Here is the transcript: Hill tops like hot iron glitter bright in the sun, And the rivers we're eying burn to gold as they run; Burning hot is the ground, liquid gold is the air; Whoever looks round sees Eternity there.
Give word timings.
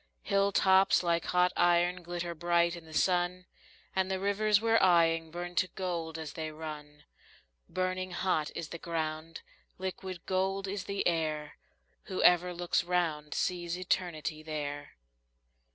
Hill 0.23 0.51
tops 0.51 1.03
like 1.03 1.25
hot 1.25 1.53
iron 1.55 2.01
glitter 2.01 2.33
bright 2.33 2.75
in 2.75 2.85
the 2.85 2.91
sun, 2.95 3.45
And 3.95 4.09
the 4.09 4.19
rivers 4.19 4.59
we're 4.59 4.79
eying 4.81 5.29
burn 5.29 5.53
to 5.57 5.67
gold 5.67 6.17
as 6.17 6.33
they 6.33 6.49
run; 6.49 7.03
Burning 7.69 8.09
hot 8.09 8.49
is 8.55 8.69
the 8.69 8.79
ground, 8.79 9.41
liquid 9.77 10.25
gold 10.25 10.67
is 10.67 10.85
the 10.85 11.05
air; 11.07 11.57
Whoever 12.05 12.51
looks 12.51 12.83
round 12.83 13.35
sees 13.35 13.77
Eternity 13.77 14.41
there. 14.41 14.95